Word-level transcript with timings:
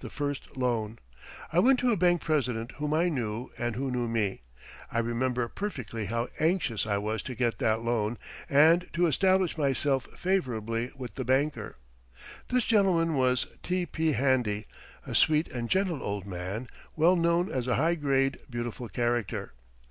THE 0.00 0.08
FIRST 0.08 0.56
LOAN 0.56 0.98
I 1.52 1.58
went 1.58 1.78
to 1.80 1.92
a 1.92 1.96
bank 1.98 2.22
president 2.22 2.72
whom 2.78 2.94
I 2.94 3.10
knew, 3.10 3.50
and 3.58 3.76
who 3.76 3.90
knew 3.90 4.08
me. 4.08 4.40
I 4.90 5.00
remember 5.00 5.46
perfectly 5.48 6.06
how 6.06 6.28
anxious 6.38 6.86
I 6.86 6.96
was 6.96 7.22
to 7.24 7.34
get 7.34 7.58
that 7.58 7.82
loan 7.82 8.16
and 8.48 8.88
to 8.94 9.06
establish 9.06 9.58
myself 9.58 10.08
favourably 10.16 10.92
with 10.96 11.14
the 11.16 11.26
banker. 11.26 11.76
This 12.48 12.64
gentleman 12.64 13.12
was 13.12 13.48
T.P. 13.62 14.12
Handy, 14.12 14.66
a 15.06 15.14
sweet 15.14 15.48
and 15.48 15.68
gentle 15.68 16.02
old 16.02 16.24
man, 16.26 16.66
well 16.96 17.14
known 17.14 17.52
as 17.52 17.66
a 17.66 17.74
high 17.76 17.96
grade, 17.96 18.38
beautiful 18.48 18.88
character. 18.88 19.52